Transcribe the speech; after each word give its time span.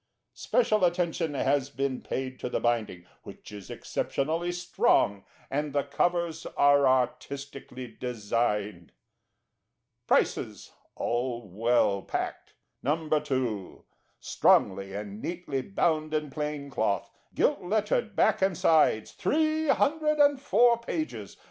Special 0.33 0.83
attention 0.83 1.35
has 1.35 1.69
been 1.69 2.01
paid 2.01 2.39
to 2.39 2.49
the 2.49 2.59
binding, 2.59 3.05
which 3.21 3.51
is 3.51 3.69
exceptionally 3.69 4.51
strong, 4.51 5.23
and 5.47 5.73
the 5.73 5.83
covers 5.83 6.47
are 6.57 6.87
artistically 6.87 7.85
designed. 7.85 8.93
PRICES 10.07 10.71
(all 10.95 11.47
well 11.47 12.01
Packed). 12.01 12.55
No. 12.81 13.07
2. 13.09 13.85
Strongly 14.19 14.95
and 14.95 15.21
neatly 15.21 15.61
bound 15.61 16.15
in 16.15 16.31
Plain 16.31 16.71
Cloth, 16.71 17.11
gilt 17.35 17.61
lettered 17.61 18.15
back 18.15 18.41
and 18.41 18.57
sides, 18.57 19.11
304 19.11 20.79
pages. 20.79 21.37